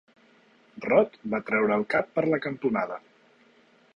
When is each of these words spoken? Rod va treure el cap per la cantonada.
Rod 0.85 1.19
va 1.33 1.41
treure 1.51 1.77
el 1.81 1.85
cap 1.95 2.11
per 2.17 2.25
la 2.31 2.41
cantonada. 2.47 3.01